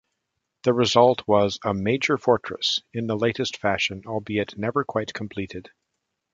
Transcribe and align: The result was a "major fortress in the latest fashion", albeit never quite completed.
The 0.63 0.73
result 0.73 1.27
was 1.27 1.59
a 1.63 1.75
"major 1.75 2.17
fortress 2.17 2.81
in 2.91 3.05
the 3.05 3.15
latest 3.15 3.55
fashion", 3.57 4.01
albeit 4.07 4.57
never 4.57 4.83
quite 4.83 5.13
completed. 5.13 5.69